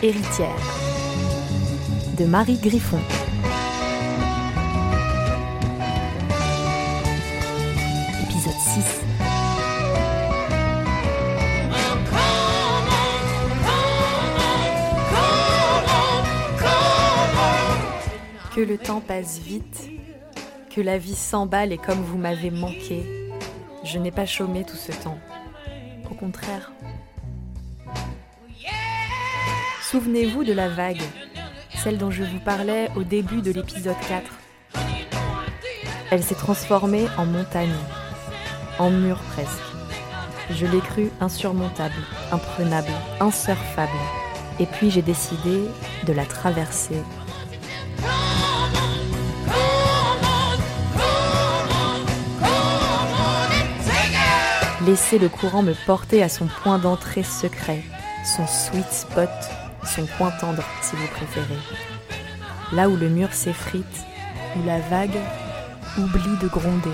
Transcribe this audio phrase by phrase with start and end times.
[0.00, 0.54] Héritière
[2.16, 3.00] de Marie Griffon.
[8.22, 9.00] Épisode 6.
[18.54, 19.90] Que le temps passe vite,
[20.70, 23.02] que la vie s'emballe et comme vous m'avez manqué,
[23.82, 25.18] je n'ai pas chômé tout ce temps.
[26.08, 26.70] Au contraire.
[29.90, 31.00] Souvenez-vous de la vague,
[31.82, 34.30] celle dont je vous parlais au début de l'épisode 4.
[36.10, 37.72] Elle s'est transformée en montagne,
[38.78, 39.62] en mur presque.
[40.50, 41.94] Je l'ai cru insurmontable,
[42.30, 43.90] imprenable, insurfable.
[44.60, 45.62] Et puis j'ai décidé
[46.06, 47.02] de la traverser
[54.84, 57.82] Laisser le courant me porter à son point d'entrée secret,
[58.36, 59.30] son sweet spot,
[59.84, 61.58] son point tendre si vous préférez.
[62.72, 64.06] Là où le mur s'effrite,
[64.56, 65.18] où la vague
[65.98, 66.90] oublie de gronder.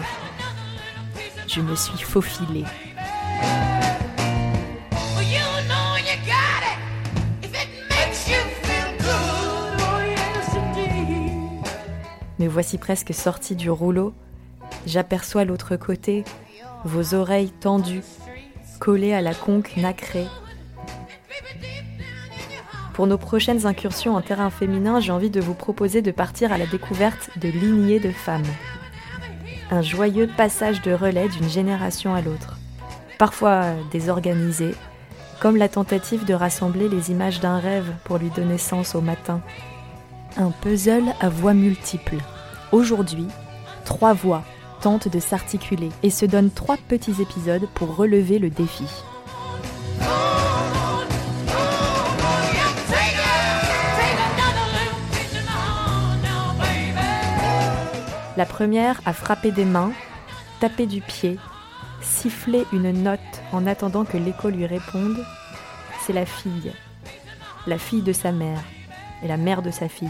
[1.46, 2.64] Je me suis faufilée.
[12.38, 14.12] Me voici presque sortie du rouleau.
[14.86, 16.24] J'aperçois l'autre côté,
[16.84, 18.02] vos oreilles tendues,
[18.80, 20.26] collées à la conque nacrée.
[22.94, 26.58] Pour nos prochaines incursions en terrain féminin, j'ai envie de vous proposer de partir à
[26.58, 28.46] la découverte de lignées de femmes.
[29.72, 32.56] Un joyeux passage de relais d'une génération à l'autre.
[33.18, 34.76] Parfois désorganisé,
[35.40, 39.40] comme la tentative de rassembler les images d'un rêve pour lui donner sens au matin.
[40.36, 42.18] Un puzzle à voix multiples.
[42.70, 43.26] Aujourd'hui,
[43.84, 44.44] trois voix
[44.82, 48.86] tente de s'articuler et se donne trois petits épisodes pour relever le défi.
[58.36, 59.92] La première a frappé des mains,
[60.60, 61.38] tapé du pied,
[62.00, 63.20] sifflé une note
[63.52, 65.24] en attendant que l'écho lui réponde,
[66.00, 66.72] c'est la fille,
[67.66, 68.60] la fille de sa mère
[69.22, 70.08] et la mère de sa fille.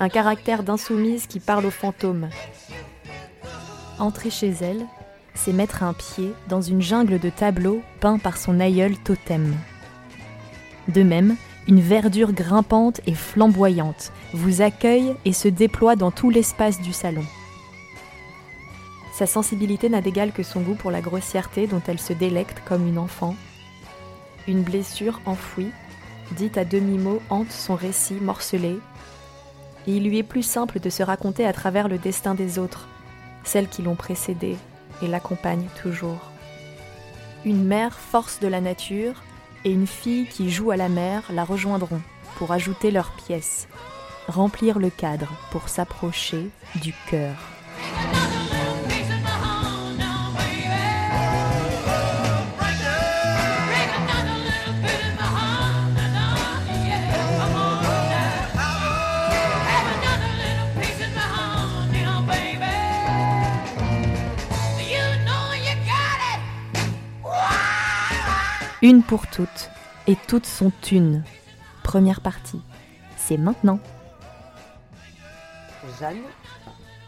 [0.00, 2.28] Un caractère d'insoumise qui parle aux fantômes,
[4.00, 4.86] Entrer chez elle,
[5.34, 9.54] c'est mettre un pied dans une jungle de tableaux peints par son aïeul totem.
[10.88, 11.36] De même,
[11.68, 17.24] une verdure grimpante et flamboyante vous accueille et se déploie dans tout l'espace du salon.
[19.12, 22.86] Sa sensibilité n'a d'égal que son goût pour la grossièreté dont elle se délecte comme
[22.86, 23.34] une enfant.
[24.48, 25.70] Une blessure enfouie,
[26.32, 28.78] dite à demi-mot, hante son récit morcelé.
[29.86, 32.88] Et il lui est plus simple de se raconter à travers le destin des autres,
[33.44, 34.56] celles qui l'ont précédée
[35.02, 36.30] et l'accompagnent toujours.
[37.44, 39.22] Une mère force de la nature
[39.64, 42.00] et une fille qui joue à la mer la rejoindront
[42.36, 43.68] pour ajouter leurs pièces,
[44.30, 47.36] remplir le cadre pour s'approcher du cœur.
[68.82, 69.70] Une pour toutes,
[70.06, 71.22] et toutes sont une.
[71.82, 72.62] Première partie.
[73.18, 73.78] C'est maintenant.
[75.98, 76.22] Jeanne,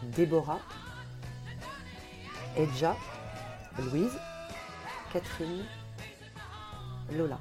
[0.03, 0.59] Déborah,
[2.57, 2.95] Edja,
[3.79, 4.17] Louise,
[5.11, 5.65] Catherine,
[7.15, 7.39] Lola.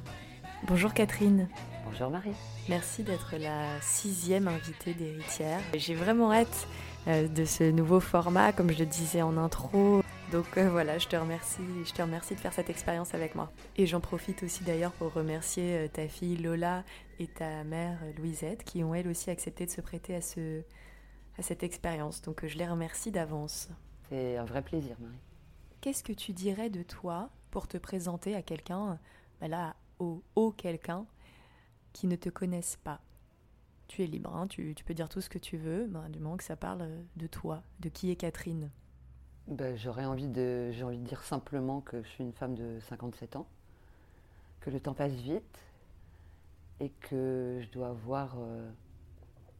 [0.64, 1.48] Bonjour Catherine.
[1.84, 2.34] Bonjour Marie.
[2.68, 5.60] Merci d'être la sixième invitée d'Héritière.
[5.74, 6.68] J'ai vraiment hâte
[7.08, 10.02] euh, de ce nouveau format, comme je le disais en intro.
[10.30, 13.50] Donc euh, voilà, je te remercie, je te remercie de faire cette expérience avec moi.
[13.76, 16.84] Et j'en profite aussi d'ailleurs pour remercier euh, ta fille Lola
[17.18, 20.62] et ta mère Louisette qui ont elles aussi accepté de se prêter à, ce,
[21.38, 22.22] à cette expérience.
[22.22, 23.68] Donc je les remercie d'avance.
[24.08, 25.18] C'est un vrai plaisir, Marie.
[25.80, 28.98] Qu'est-ce que tu dirais de toi pour te présenter à quelqu'un,
[29.40, 31.06] bah là, au, au quelqu'un
[31.92, 33.00] qui ne te connaisse pas?
[33.88, 36.44] Tu es libre, hein, tu, peux dire tout ce que tu veux, du moment que
[36.44, 38.70] ça parle de toi, de qui est Catherine?
[39.48, 43.36] Ben, j'aurais envie de, envie de dire simplement que je suis une femme de 57
[43.36, 43.46] ans,
[44.60, 45.58] que le temps passe vite
[46.80, 48.70] et que je dois avoir euh,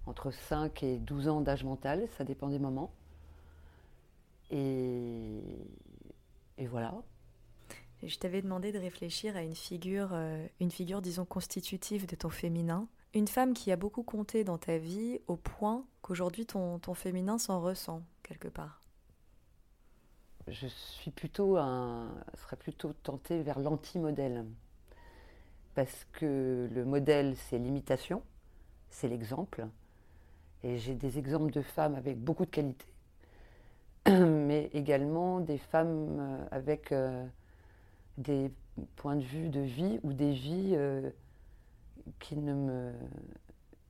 [0.07, 2.93] entre 5 et 12 ans d'âge mental, ça dépend des moments.
[4.51, 5.41] Et,
[6.59, 6.95] et voilà.
[8.03, 12.31] Je t'avais demandé de réfléchir à une figure, euh, une figure, disons, constitutive de ton
[12.31, 12.89] féminin.
[13.15, 17.39] Une femme qui a beaucoup compté dans ta vie au point qu'aujourd'hui ton, ton féminin
[17.39, 18.83] s'en ressent quelque part
[20.49, 24.45] je suis plutôt un, serais plutôt tentée vers l'anti-modèle.
[25.75, 28.23] parce que le modèle, c'est l'imitation,
[28.91, 29.67] c'est l'exemple.
[30.65, 32.93] Et j'ai des exemples de femmes avec beaucoup de qualités,
[34.09, 37.27] mais également des femmes euh, avec euh,
[38.17, 38.53] des
[38.97, 41.11] points de vue de vie ou des vies euh,
[42.21, 42.93] qui ne me,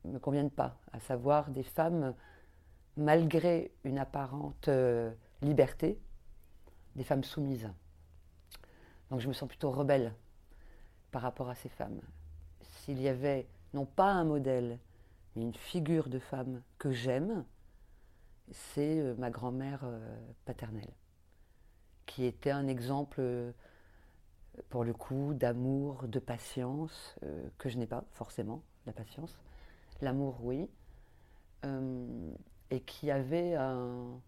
[0.07, 2.15] me, conviennent pas, à savoir des femmes,
[2.97, 4.69] malgré une apparente
[5.41, 5.99] liberté,
[6.95, 7.71] des femmes soumises.
[9.11, 10.15] Donc je me sens plutôt rebelle
[11.11, 12.01] par rapport à ces femmes.
[12.61, 14.79] S'il y avait non pas un modèle,
[15.35, 17.45] mais une figure de femme que j'aime,
[18.51, 20.93] c'est euh, ma grand-mère euh, paternelle,
[22.07, 23.53] qui était un exemple, euh,
[24.69, 27.17] pour le coup, d'amour, de patience,
[27.57, 29.39] que je n'ai pas forcément, la patience.
[30.03, 30.69] L'amour, oui.
[32.71, 34.21] et qui avait un,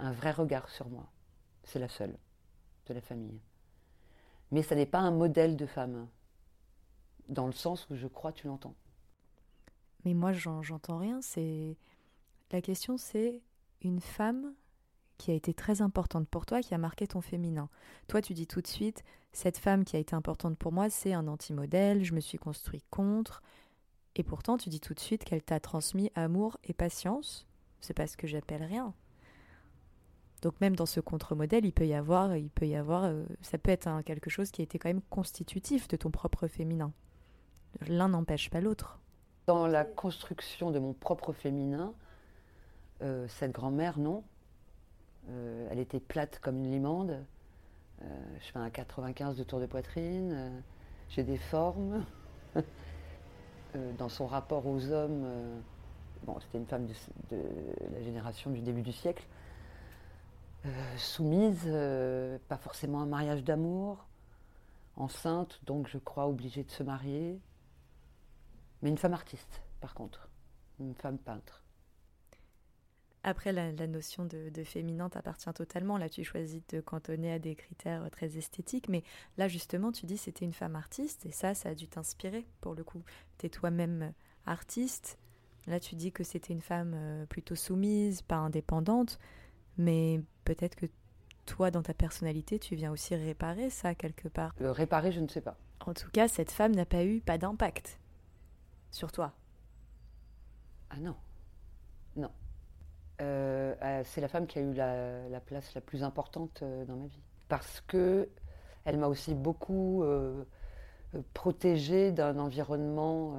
[0.00, 1.06] vrai regard sur moi.
[1.62, 2.16] C'est la seule
[2.86, 3.40] de la famille.
[4.50, 6.08] Mais ça n'est pas un modèle de femme,
[7.28, 8.74] dans le sens où je crois tu l'entends.
[10.04, 11.20] Mais moi, j'entends rien.
[11.20, 11.76] C'est
[12.52, 13.42] la question, c'est
[13.82, 14.54] une femme
[15.18, 17.68] qui a été très importante pour toi, qui a marqué ton féminin.
[18.08, 21.12] Toi, tu dis tout de suite, cette femme qui a été importante pour moi, c'est
[21.12, 23.42] un anti-modèle, je me suis construit contre.
[24.16, 27.46] Et pourtant, tu dis tout de suite qu'elle t'a transmis amour et patience.
[27.80, 28.94] C'est pas ce que j'appelle rien.
[30.42, 33.58] Donc même dans ce contre-modèle, il peut y avoir, il peut y avoir, euh, ça
[33.58, 36.92] peut être quelque chose qui a été quand même constitutif de ton propre féminin.
[37.86, 38.99] L'un n'empêche pas l'autre.
[39.50, 41.92] Dans la construction de mon propre féminin,
[43.02, 44.22] euh, cette grand-mère, non.
[45.28, 47.18] Euh, elle était plate comme une limande.
[48.00, 48.06] Euh,
[48.38, 50.62] je fais un 95 de tour de poitrine.
[51.08, 52.04] J'ai des formes.
[53.98, 55.26] dans son rapport aux hommes,
[56.22, 57.36] bon, c'était une femme de,
[57.92, 59.26] la génération du début du siècle.
[60.96, 61.68] soumise,
[62.46, 64.06] pas forcément un mariage d'amour,
[64.94, 67.40] enceinte, donc je crois obligée de se marier.
[68.82, 70.28] Mais une femme artiste, par contre,
[70.78, 71.64] une femme peintre.
[73.22, 75.98] Après, la, notion de, féminin t'appartient totalement.
[75.98, 78.88] Là, tu choisis de te cantonner à des critères très esthétiques.
[78.88, 79.02] Mais
[79.36, 81.26] là, justement, tu dis c'était une femme artiste.
[81.26, 83.02] Et ça, ça a dû t'inspirer, pour le coup.
[83.38, 84.14] Tu es toi-même
[84.46, 85.18] artiste.
[85.66, 89.18] Là, tu dis que c'était une femme euh, plutôt soumise, pas indépendante.
[89.76, 90.86] Mais peut-être que
[91.44, 94.54] toi, dans ta personnalité, tu viens aussi réparer ça quelque part.
[94.58, 95.58] Le réparer, je ne sais pas.
[95.84, 97.98] En tout cas, cette femme n'a pas eu pas d'impact
[98.90, 99.32] sur toi.
[100.90, 101.16] Ah non.
[102.16, 102.30] Non.
[103.20, 106.96] Euh, euh, c'est la femme qui a eu la, place la plus importante euh, dans
[106.96, 107.22] ma vie.
[107.48, 108.28] Parce que
[108.84, 110.04] elle m'a aussi beaucoup
[111.34, 113.36] protégée d'un environnement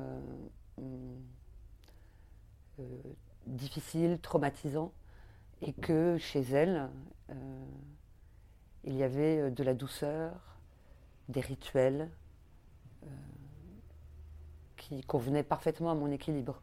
[3.48, 4.94] difficile, traumatisant,
[5.62, 6.90] et que chez elle,
[8.84, 10.60] il y avait de la douceur,
[11.30, 12.10] des rituels
[14.92, 16.62] qui convenaient parfaitement à mon équilibre.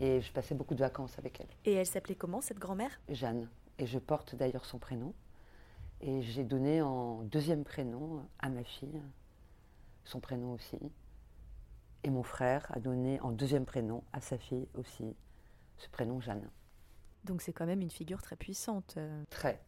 [0.00, 1.48] Et je passais beaucoup de vacances avec elle.
[1.64, 3.00] Et elle s'appelait comment, cette grand-mère?
[3.08, 3.48] Jeanne.
[3.78, 5.12] Et je porte d'ailleurs son prénom.
[6.00, 9.00] Et j'ai donné en deuxième prénom à ma fille,
[10.04, 10.78] son prénom aussi.
[12.02, 15.16] Et mon frère a donné en deuxième prénom à sa fille aussi,
[15.78, 16.48] ce prénom Jeanne.
[17.24, 18.94] Donc c'est quand même une figure très puissante.
[18.98, 19.24] Euh.
[19.30, 19.60] Très.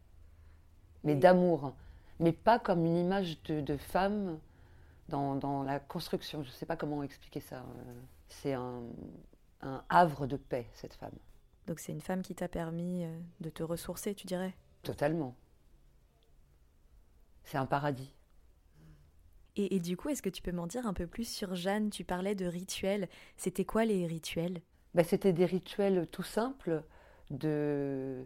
[1.04, 1.72] Mais d'amour.
[2.20, 4.38] Mais pas comme une image de, femme
[5.08, 6.42] dans, dans, la construction.
[6.42, 7.56] Je ne sais pas comment expliquer ça.
[7.56, 7.94] Euh.
[8.28, 8.82] C'est un,
[9.62, 11.14] un havre de paix, cette femme.
[11.66, 14.54] Donc c'est une femme qui t'a permis euh, de te ressourcer, tu dirais?
[14.82, 15.34] Totalement.
[17.44, 18.12] C'est un paradis.
[19.58, 21.88] Et, du coup, est-ce que tu peux m'en dire un peu plus sur Jeanne?
[21.88, 23.08] Tu parlais de rituels.
[23.38, 24.60] C'était quoi les rituels?
[24.94, 26.82] Ben, C'était des rituels tout simples
[27.30, 28.22] de,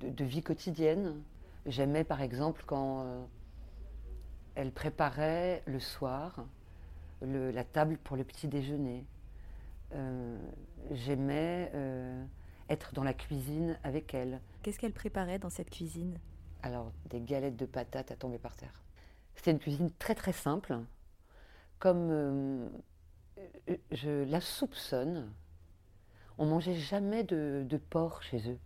[0.00, 1.22] de, vie quotidienne.
[1.64, 3.24] J'aimais par exemple quand euh,
[4.54, 6.44] elle préparait le soir
[7.22, 9.06] la table pour le petit déjeuner.
[9.94, 10.36] Euh,
[10.90, 12.24] j'aimais euh,
[12.68, 14.40] être dans la cuisine avec elle.
[14.62, 16.18] Qu'est-ce qu'elle préparait dans cette cuisine?
[16.62, 18.82] Alors, des galettes de patates à tomber par terre.
[19.34, 20.78] C'était une cuisine très très simple.
[21.78, 22.68] Comme euh,
[23.90, 25.30] je la soupçonne,
[26.38, 28.58] on mangeait jamais de, porc chez eux.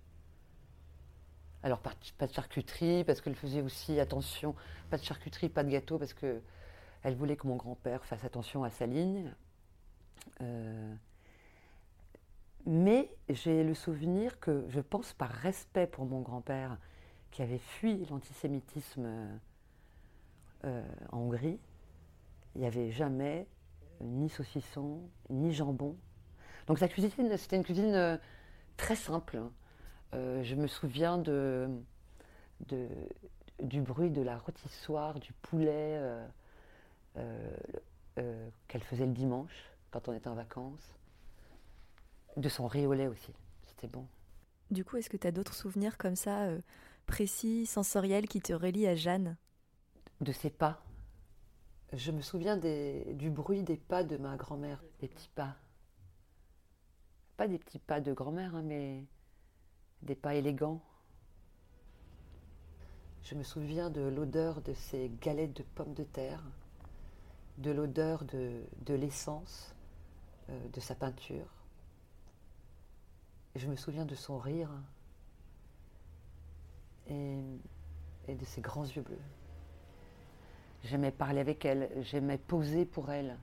[1.69, 1.93] Alors pas,
[2.27, 4.55] de charcuterie, parce qu'elle faisait aussi attention,
[4.89, 6.41] pas de charcuterie, pas de gâteau, parce que
[7.03, 9.35] elle voulait que mon grand-père fasse attention à sa ligne.
[10.41, 10.95] Euh,
[12.65, 16.79] mais j'ai le souvenir que, je pense par respect pour mon grand-père,
[17.33, 19.39] qui avait fui l'antisémitisme
[20.65, 21.61] euh, en Hongrie,
[22.55, 23.47] il n'y avait jamais
[24.01, 25.99] ni saucisson, ni jambon.
[26.67, 28.17] Donc sa cuisine, c'était une cuisine euh,
[28.79, 29.43] très simple.
[30.15, 31.69] Euh, je me souviens de,
[33.63, 36.01] du bruit de la rôtissoire, du poulet
[37.17, 40.95] euh, qu'elle faisait le dimanche quand on était en vacances.
[42.37, 43.33] De son riz au lait aussi,
[43.67, 44.07] c'était bon.
[44.71, 46.61] Du coup, est-ce que tu as d'autres souvenirs comme ça, euh,
[47.07, 49.37] précis, sensoriels, qui te relient à Jeanne?
[50.21, 50.83] De ses pas.
[51.93, 55.57] Je me souviens du bruit des pas de ma grand-mère, des petits pas.
[57.39, 59.07] Pas des petits pas de grand-mère, hein, mais
[60.03, 60.81] des pas élégants.
[63.23, 66.43] Je me souviens de l'odeur de ces galettes de pommes de terre,
[67.59, 69.75] de l'odeur de, l'essence,
[70.49, 71.47] euh, de sa peinture.
[73.55, 74.71] je me souviens de son rire
[77.09, 77.43] et,
[78.29, 79.19] de ses grands yeux bleus.
[80.85, 83.37] J'aimais parler avec elle, j'aimais poser pour elle.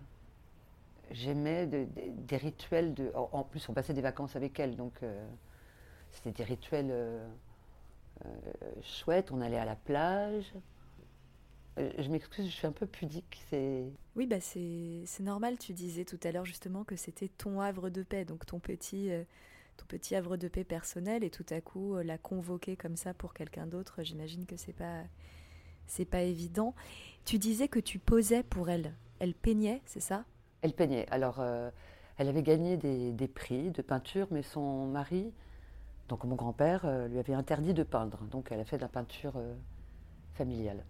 [1.12, 3.12] J'aimais des rituels de.
[3.13, 5.27] En, plus, on passait des vacances avec elle, donc euh,
[6.15, 6.89] c'était des rituels.
[6.89, 7.27] Euh,
[8.25, 8.29] euh,
[8.81, 10.53] chouette, on allait à la plage.
[11.77, 13.43] Euh, je m'excuse, je suis un peu pudique.
[13.50, 13.84] C'est
[14.15, 15.57] oui, bah c'est normal.
[15.57, 19.10] Tu disais tout à l'heure justement que c'était ton havre de paix, donc ton petit
[19.75, 23.34] ton petit havre de paix personnel, et tout à coup la convoquer comme ça pour
[23.34, 24.03] quelqu'un d'autre.
[24.03, 25.01] J'imagine que c'est pas
[25.88, 26.74] c'est pas évident.
[27.25, 28.93] Tu disais que tu posais pour elle.
[29.19, 30.24] Elle peignait, c'est ça?
[30.62, 31.07] Elle peignait.
[31.10, 31.43] Alors,
[32.17, 35.34] elle avait gagné des, des, prix de peinture, mais son mari
[36.07, 38.88] donc mon grand-père euh, lui avait interdit de peindre, donc elle a fait de la
[38.88, 39.55] peinture euh,
[40.33, 40.85] familiale.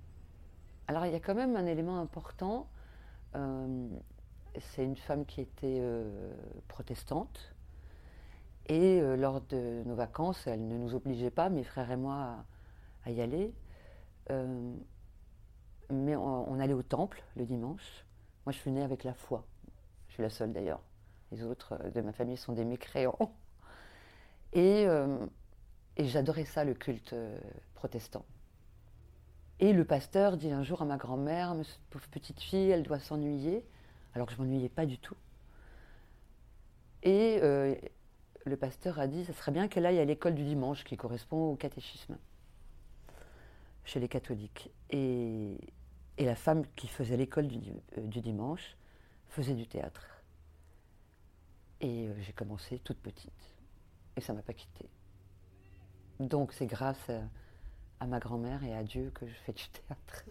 [0.87, 2.67] Alors il y a quand même un élément important,
[3.35, 3.87] euh,
[4.59, 5.81] c'est une femme qui était
[6.67, 7.53] protestante,
[8.67, 12.45] et lors de nos vacances, elle ne nous obligeait pas, mes frères et moi,
[13.03, 13.53] à, y aller.
[15.89, 18.05] mais on, allait au temple le dimanche.
[18.45, 19.45] Moi, je suis née avec la foi.
[20.07, 20.81] Je suis la seule d'ailleurs.
[21.33, 23.33] Les autres de ma famille sont des mécréants.
[24.55, 25.25] Euh,
[25.97, 27.37] et, j'adorais ça, le culte euh,
[27.73, 28.25] protestant.
[29.59, 31.55] Et le pasteur dit un jour à ma grand-mère,
[31.89, 33.65] pauvre petite fille, elle doit s'ennuyer,
[34.13, 35.15] alors que je m'ennuyais pas du tout.
[37.03, 37.75] Et euh,
[38.45, 41.51] le pasteur a dit, ça serait bien qu'elle aille à l'école du dimanche, qui correspond
[41.51, 42.17] au catéchisme,
[43.85, 44.71] chez les catholiques.
[44.89, 45.57] Et,
[46.17, 48.77] la femme qui faisait l'école du, dimanche
[49.27, 50.07] faisait du théâtre.
[51.81, 53.54] Et j'ai commencé toute petite.
[54.17, 54.89] Et ça m'a pas quitté.
[56.19, 57.09] Donc c'est grâce
[57.99, 60.25] à, ma grand-mère et à Dieu que je fais du théâtre.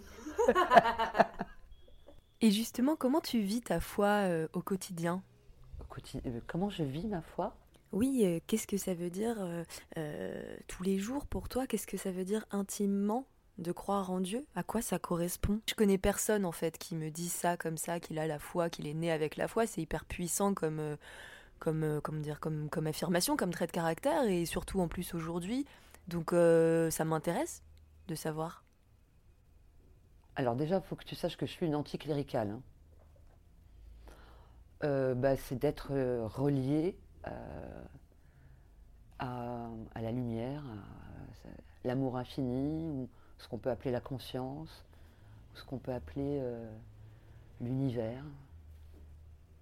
[2.41, 5.23] et justement, comment tu vis ta foi euh, au quotidien?
[6.27, 7.57] Euh, Comment je vis ma foi?
[7.93, 9.37] Oui, euh, qu'est-ce que ça veut dire
[10.67, 11.67] tous les jours pour toi?
[11.67, 13.27] Qu'est-ce que ça veut dire intimement
[13.59, 14.45] de croire en Dieu?
[14.57, 15.61] À quoi ça correspond?
[15.69, 18.71] Je connais personne en fait qui me dit ça comme ça, qu'il a la foi,
[18.71, 19.67] qu'il est né avec la foi.
[19.67, 20.97] C'est hyper puissant comme
[21.65, 25.67] comme, euh, dire, comme, comme affirmation, comme trait de caractère, et surtout en plus aujourd'hui.
[26.09, 27.63] Donc euh, ça m'intéresse
[28.07, 28.63] de savoir.
[30.37, 32.51] Alors déjà, il faut que tu saches que je suis une anticléricale.
[32.51, 32.61] Hein.
[34.83, 35.93] Euh, bah, c'est d'être
[36.27, 36.99] relié
[39.19, 41.49] à, la lumière, à,
[41.85, 44.85] l'amour infini, ou ce qu'on peut appeler la conscience,
[45.55, 46.43] ou ce qu'on peut appeler
[47.63, 48.25] l'univers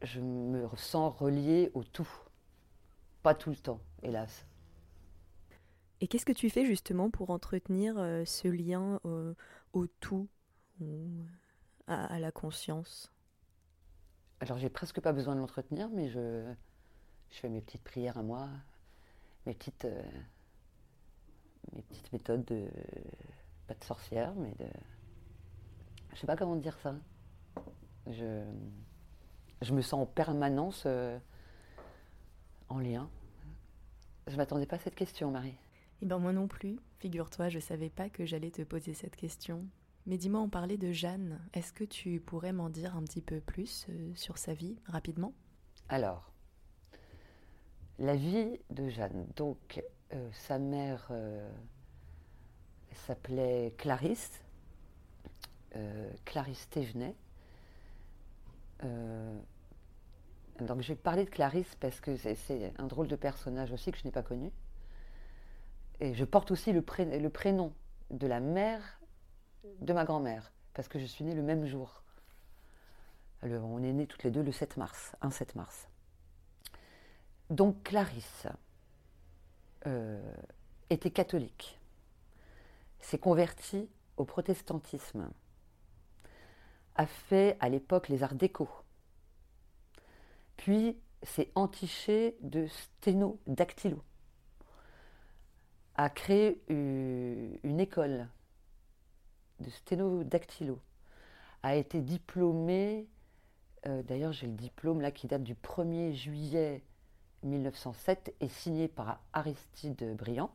[0.02, 2.08] je me sens reliée au tout.
[3.22, 4.46] Pas tout le temps, hélas.
[6.00, 9.34] Et qu'est-ce que tu fais justement pour entretenir euh, ce lien euh,
[9.72, 10.28] au tout,
[10.80, 11.06] ou
[11.86, 13.12] à, la conscience?
[14.40, 16.52] Alors j'ai presque pas besoin de l'entretenir, mais je,
[17.30, 18.48] je fais mes petites prières à moi,
[19.46, 20.02] mes petites, euh,
[21.72, 22.68] mes petites méthodes de
[23.68, 24.66] pas de sorcière, mais de,
[26.12, 26.96] je sais pas comment dire ça.
[28.08, 28.44] Je
[29.62, 31.18] je me sens en permanence euh,
[32.68, 33.08] en lien.
[34.26, 35.56] Je m'attendais pas à cette question, Marie.
[36.00, 36.78] Eh ben moi non plus.
[36.98, 39.64] Figure-toi, je savais pas que j'allais te poser cette question.
[40.06, 41.40] Mais dis-moi, on parlait de Jeanne.
[41.54, 45.32] Est-ce que tu pourrais m'en dire un petit peu plus euh, sur sa vie, rapidement?
[45.88, 46.32] Alors,
[47.98, 49.26] la vie de Jeanne.
[49.36, 51.10] Donc, euh, sa mère
[52.92, 54.42] s'appelait Clarisse,
[56.24, 57.14] Clarisse Thévenet.
[60.60, 63.98] Donc je vais parler de Clarisse parce que c'est un drôle de personnage aussi que
[63.98, 64.50] je n'ai pas connu.
[66.00, 67.72] Et je porte aussi le, prénom
[68.10, 69.00] de la mère
[69.80, 72.02] de ma grand-mère, parce que je suis née le même jour.
[73.42, 75.88] on est nés toutes les deux le 7 mars, un 7 mars.
[77.50, 78.48] Donc Clarisse
[79.86, 80.20] euh,
[80.90, 81.78] était catholique,
[82.98, 85.28] s'est convertie au protestantisme,
[86.96, 88.68] a fait à l'époque les arts déco,
[90.62, 94.00] puis c'est entiché de sténodactylo,
[95.96, 98.28] a créé une école
[99.58, 100.78] de sténodactylo,
[101.64, 103.08] a été diplômé
[103.88, 106.84] Euh, d'ailleurs, j'ai le diplôme là qui date du 1er juillet
[107.42, 110.52] 1907 et signé par Aristide Briand.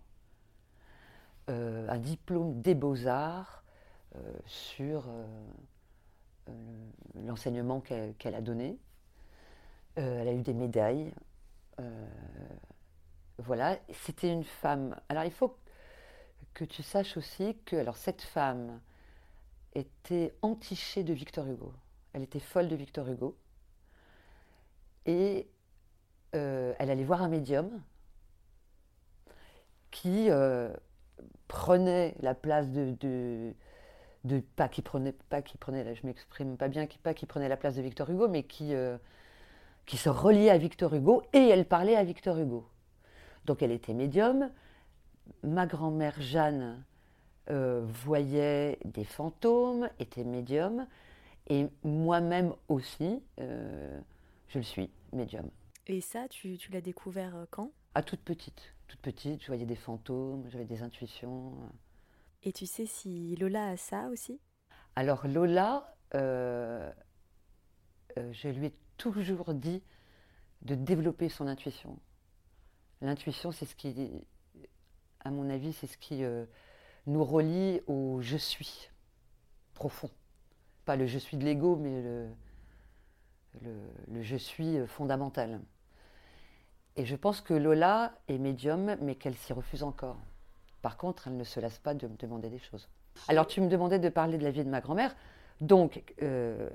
[1.49, 3.65] Euh, un diplôme des beaux-arts
[4.45, 5.09] sur
[7.15, 8.79] l'enseignement qu'elle a donné.
[9.98, 11.12] Elle a eu des médailles.
[13.39, 14.96] voilà, c'était une femme.
[15.10, 15.58] Alors il faut
[16.54, 18.80] que tu saches aussi que alors cette femme
[19.75, 21.74] était entichée de Victor Hugo.
[22.13, 23.38] Elle était folle de Victor Hugo.
[25.06, 25.48] Et
[26.36, 27.82] euh, elle allait voir un médium
[29.92, 30.74] qui euh,
[31.48, 32.96] prenait la place de,
[34.24, 37.48] de, pas qui prenait pas qui prenait je m'exprime pas bien qui pas qui prenait
[37.48, 38.98] la place de Victor Hugo mais qui euh,
[39.88, 42.70] qui se reliait à Victor Hugo et elle parlait à Victor Hugo
[43.46, 44.51] donc elle était médium
[45.44, 46.84] ma grand-mère Jeanne
[47.50, 50.86] euh, voyait des fantômes, était médium,
[51.48, 54.01] et moi-même aussi, euh,
[54.50, 55.50] je le suis, médium.
[55.88, 57.72] Et ça, tu, l'as découvert euh, quand?
[57.96, 58.74] À toute petite.
[58.89, 61.53] Toute petite, je voyais des fantômes, j'avais des intuitions.
[62.44, 64.41] Et tu sais si Lola a ça aussi?
[64.98, 66.89] Alors Lola, je
[68.50, 69.82] lui ai toujours dit
[70.63, 71.98] de développer son intuition.
[73.01, 74.12] L'intuition, c'est ce qui,
[75.20, 76.24] à mon avis, c'est ce qui
[77.06, 78.89] nous relie au je suis
[79.74, 80.10] profond.
[80.86, 82.30] Pas le je suis de l'ego, mais le,
[83.62, 85.62] le, je suis fondamental.
[86.96, 90.18] Et je pense que Lola est médium, mais qu'elle s'y refuse encore.
[90.82, 92.89] Par contre, elle ne se lasse pas de me demander des choses.
[93.27, 95.16] Alors, tu me demandais de parler de la vie de ma grand-mère.
[95.61, 96.69] Donc, euh,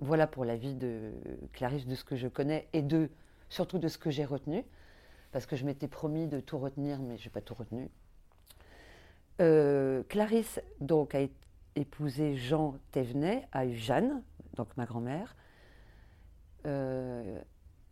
[0.00, 1.12] voilà pour la vie de
[1.52, 3.08] Clarisse, de ce que je connais et de
[3.48, 4.64] surtout de ce que j'ai retenu.
[5.32, 7.90] Parce que je m'étais promis de tout retenir, mais je n'ai pas tout retenu.
[9.40, 11.20] Euh, Clarisse donc a
[11.76, 14.22] épousé Jean Thévenet, a eu Jeanne,
[14.56, 15.36] donc ma grand-mère.
[16.66, 17.38] Euh,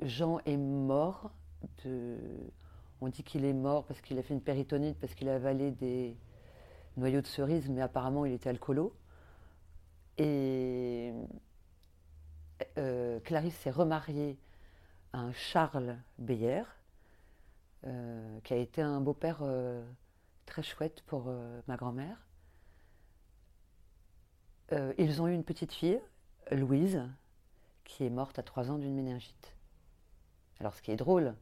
[0.02, 1.30] Jean est mort.
[3.00, 5.70] On dit qu'il est mort parce qu'il a fait une péritonite, parce qu'il a avalé
[5.70, 6.16] des
[6.96, 8.94] noyaux de cerises, mais apparemment il était alcoolo.
[10.18, 11.12] Et
[12.78, 14.38] euh, Clarisse s'est remariée
[15.12, 16.62] à un Charles Beyer,
[18.42, 19.42] qui a été un beau-père
[20.46, 22.16] très chouette pour euh, ma grand-mère.
[24.72, 26.00] Euh, ils ont eu une petite fille,
[26.50, 27.02] Louise,
[27.84, 29.54] qui est morte à trois ans d'une méningite.
[30.58, 31.34] Alors ce qui est drôle,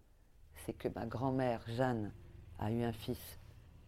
[0.64, 2.12] c'est que ma grand-mère, Jeanne,
[2.58, 3.38] a eu un fils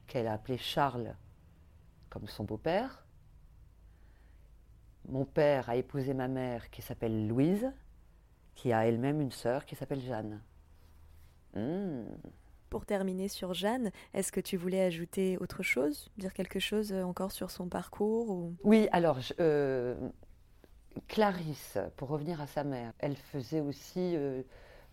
[0.07, 1.16] qu'elle a appelé Charles
[2.11, 3.06] comme son beau-père.
[5.09, 7.71] Mon père a épousé ma mère qui s'appelle Louise,
[8.55, 10.40] qui a elle-même une sœur qui s'appelle Jeanne.
[11.55, 12.05] Mmh.
[12.71, 17.05] Pour terminer sur Jeanne, est-ce que tu voulais ajouter autre chose, dire quelque chose euh,
[17.05, 18.55] encore sur son parcours ou...
[18.64, 19.95] Oui, alors euh,
[21.07, 24.42] Clarisse, pour revenir à sa mère, elle faisait aussi euh,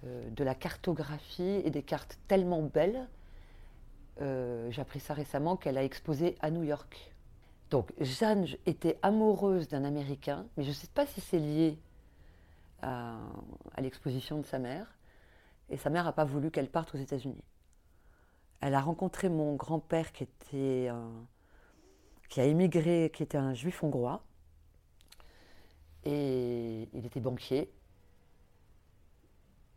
[0.04, 3.08] de la cartographie et des cartes tellement belles.
[4.20, 7.13] J'ai appris ça récemment qu'elle a exposé à New York.
[7.74, 11.78] Donc Jeanne était amoureuse d'un Américain, mais je ne sais pas si c'est lié
[12.82, 13.18] à,
[13.74, 14.88] à l'exposition de sa mère.
[15.70, 17.44] Et sa mère n'a pas voulu qu'elle parte aux États-Unis
[18.66, 20.90] elle a rencontré mon grand-père qui était
[22.30, 24.24] qui a émigré, qui était un juif hongrois.
[26.06, 27.70] Et il était banquier.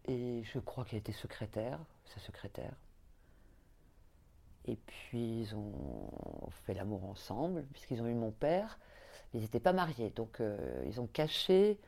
[0.07, 2.77] Et je crois qu'elle était secrétaire, sa secrétaire.
[4.67, 6.11] Et puis ils ont
[6.65, 8.79] fait l'amour ensemble, puisqu'ils ont eu mon père.
[9.35, 11.79] ils n'étaient pas mariés, donc euh, ils ont caché.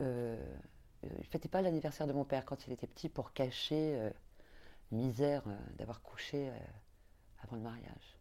[0.00, 0.36] Euh,
[1.02, 4.10] ils ne fêtaient pas l'anniversaire de mon père quand il était petit pour cacher euh,
[4.90, 6.52] misère euh, d'avoir couché euh,
[7.42, 8.18] avant le mariage.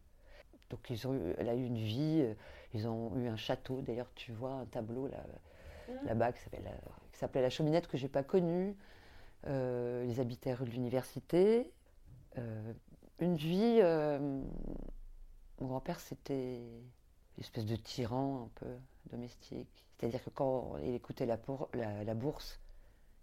[0.69, 2.33] Donc ils ont eu, elle a eu une vie, euh,
[2.73, 3.81] ils ont eu un château.
[3.81, 5.23] D'ailleurs, tu vois un tableau là,
[5.89, 6.13] mmh.
[6.15, 6.41] bas qui
[7.13, 8.75] s'appelait la cheminette que j'ai pas connue.
[9.45, 11.71] ils habitaient rue de l'université.
[13.19, 13.81] Une vie.
[15.59, 18.75] mon grand-père, c'était une espèce de tyran un peu
[19.11, 19.85] domestique.
[19.97, 22.59] C'est-à-dire que quand il écoutait la, bourse,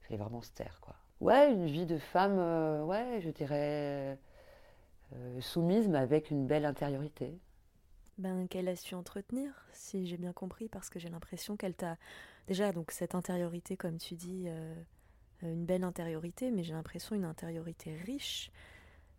[0.01, 0.81] il fallait vraiment se taire.
[1.21, 4.19] Ouais, une vie de femme, euh, ouais, je dirais
[5.15, 7.39] euh, soumise, mais avec une belle intériorité.
[8.19, 11.97] Ben, qu'elle a su entretenir, si j'ai bien compris, parce que j'ai l'impression qu'elle t'a.
[12.47, 14.75] Déjà, donc, cette intériorité, comme tu dis, euh,
[15.43, 18.51] une belle intériorité, mais j'ai l'impression une intériorité riche.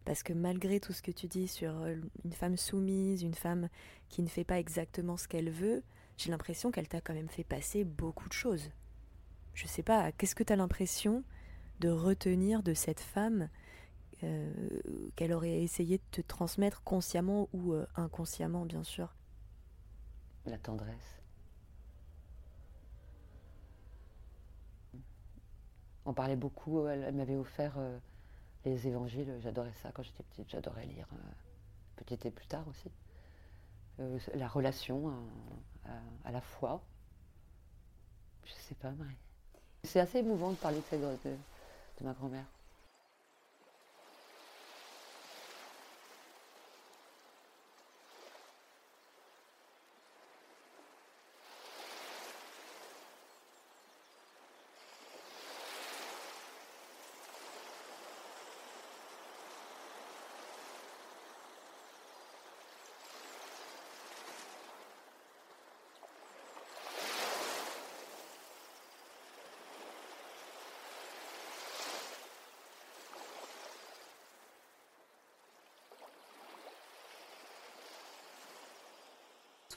[0.06, 1.86] Parce que malgré tout ce que tu dis sur
[2.24, 3.70] une femme soumise, une femme
[4.08, 5.84] qui ne fait pas exactement ce qu'elle veut,
[6.18, 8.70] j'ai l'impression qu'elle t'a quand même fait passer beaucoup de choses.
[9.54, 11.24] Je sais pas, qu'est-ce que tu as l'impression
[11.80, 13.50] de retenir de cette femme
[14.24, 14.52] euh,
[15.16, 19.14] qu'elle aurait essayé de te transmettre consciemment ou euh, inconsciemment, bien sûr?
[20.46, 21.22] La tendresse.
[26.06, 27.98] On parlait beaucoup, elle, m'avait offert euh,
[28.66, 31.32] les évangiles, j'adorais ça quand j'étais petite, j'adorais lire, euh,
[31.96, 32.92] petite et plus tard aussi.
[34.00, 35.14] Euh, la relation
[36.26, 36.82] à, la foi.
[38.44, 39.16] Je sais pas, Marie.
[39.84, 42.46] C'est assez émouvant de parler de ma grand-mère.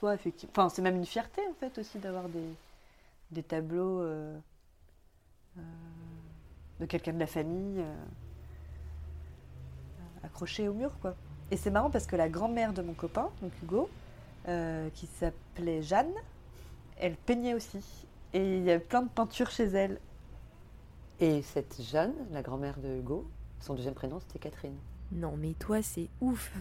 [0.06, 0.52] Effectivement.
[0.52, 2.54] Enfin, c'est même une fierté, en fait, aussi d'avoir des,
[3.30, 4.38] des tableaux euh,
[5.58, 5.62] euh,
[6.80, 7.94] de quelqu'un de la famille euh,
[10.22, 11.14] accrochés au mur, quoi.
[11.50, 13.88] Et c'est marrant parce que la grand-mère de mon copain, donc Hugo,
[14.94, 16.12] qui s'appelait Jeanne,
[16.98, 17.80] elle peignait aussi.
[18.32, 19.98] Et il y avait plein de peintures chez elle.
[21.20, 23.28] Et cette Jeanne, la grand-mère de Hugo,
[23.60, 24.76] son deuxième prénom, c'était Catherine.
[25.12, 26.52] Non, mais toi, c'est ouf.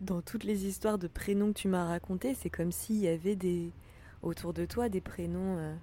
[0.00, 3.36] Dans toutes les histoires de prénoms que tu m'as racontées, c'est comme s'il y avait
[3.36, 3.72] des
[4.22, 5.74] autour de toi des prénoms, euh,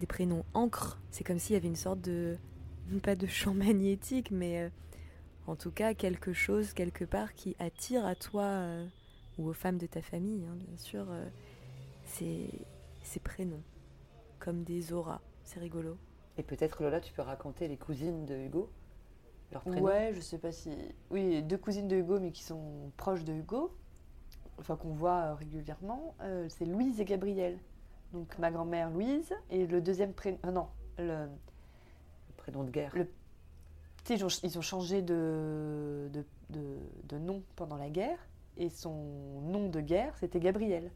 [0.00, 0.98] des prénoms encre.
[1.10, 2.36] C'est comme s'il y avait une sorte de
[3.02, 4.68] pas de champ magnétique, mais euh,
[5.46, 8.86] en tout cas quelque chose quelque part qui attire à toi euh,
[9.38, 11.06] ou aux femmes de ta famille, hein, bien sûr,
[12.04, 12.50] ces,
[13.02, 13.62] ces prénoms
[14.38, 15.20] comme des auras.
[15.44, 15.96] C'est rigolo.
[16.36, 18.70] Et peut-être Lola, tu peux raconter les cousines de Hugo?
[19.66, 20.70] Ouais, je sais pas si.
[21.10, 23.74] Oui, deux cousines de Hugo, mais qui sont proches de Hugo,
[24.58, 27.58] enfin qu'on voit euh, régulièrement, euh, c'est Louise et Gabrielle.
[28.12, 30.38] Donc ma grand-mère Louise, et le deuxième prénom.
[30.44, 31.26] Euh, non, le...
[32.36, 32.92] prénom de guerre.
[32.94, 33.08] Le...
[34.10, 36.24] Ils, ont, ils ont changé de, de,
[37.04, 38.18] de, nom pendant la guerre,
[38.56, 38.94] et son
[39.42, 40.90] nom de guerre, c'était Gabriel.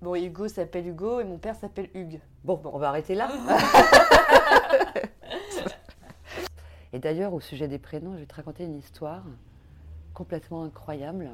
[0.00, 2.20] Bon, Hugo s'appelle Hugo et mon père s'appelle Hugues.
[2.44, 3.30] Bon, bon, on va arrêter là.
[6.92, 9.24] Et d'ailleurs, au sujet des prénoms, je vais te raconter une histoire
[10.12, 11.30] complètement incroyable.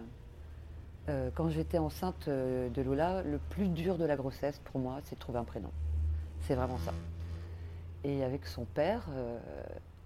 [1.08, 4.98] Euh, quand j'étais enceinte euh, de Lola, le plus dur de la grossesse pour moi,
[5.04, 5.70] c'est de trouver un prénom.
[6.42, 6.92] C'est vraiment ça.
[8.04, 9.38] Et avec son père, euh,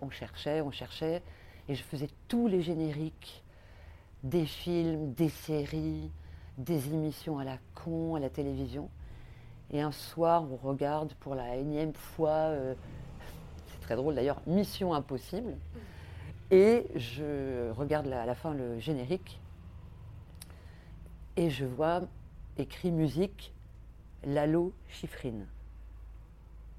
[0.01, 1.23] on cherchait, on cherchait,
[1.69, 3.45] et je faisais tous les génériques
[4.23, 6.11] des films, des séries,
[6.57, 8.89] des émissions à la con, à la télévision.
[9.71, 12.53] Et un soir, on regarde pour la énième fois
[13.93, 15.59] très drôle d'ailleurs, Mission Impossible.
[16.51, 19.39] Et je regarde à la fin le générique
[21.37, 22.01] et je vois
[22.57, 23.53] écrit musique
[24.25, 25.47] Lalo Chiffrine.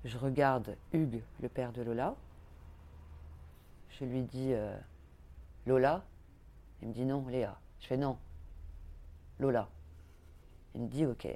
[0.05, 2.15] Je regarde Hugues, le père de Lola.
[3.91, 4.75] Je lui dis euh,
[5.67, 6.03] Lola?
[6.81, 7.59] Il me dit non, Léa.
[7.79, 8.17] Je fais non,
[9.39, 9.69] Lola.
[10.73, 11.27] Il me dit ok.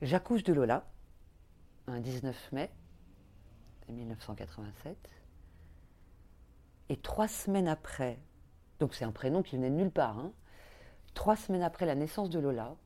[0.00, 0.86] J'accouche de Lola
[1.86, 2.70] un 19 mai
[3.92, 4.96] 1987.
[6.88, 8.18] Et trois semaines après,
[8.78, 10.32] donc c'est un prénom qui venait de nulle part, hein,
[11.14, 12.76] trois semaines après la naissance de Lola,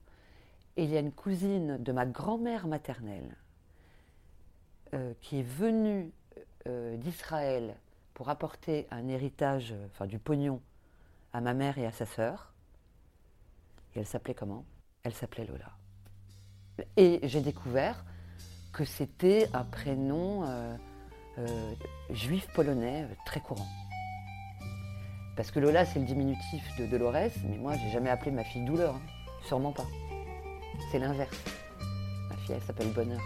[0.76, 3.36] il y a une cousine de ma grand-mère maternelle
[4.94, 6.10] euh, qui est venue
[6.66, 7.76] euh, d'Israël
[8.14, 10.60] pour apporter un héritage, enfin du pognon,
[11.32, 12.52] à ma mère et à sa sœur.
[13.94, 14.64] Et elle s'appelait comment?
[15.02, 15.72] Elle s'appelait Lola.
[16.96, 18.04] Et j'ai découvert
[18.72, 20.76] que c'était un prénom euh,
[21.38, 21.74] euh,
[22.10, 23.68] juif polonais euh, très courant.
[25.36, 28.64] Parce que Lola, c'est le diminutif de Dolores, mais moi, j'ai jamais appelé ma fille
[28.64, 28.94] douleur.
[28.94, 29.00] Hein.
[29.46, 29.86] Sûrement pas.
[30.90, 31.36] C'est l'inverse.
[32.28, 33.20] Ma fille, elle s'appelle Bonheur.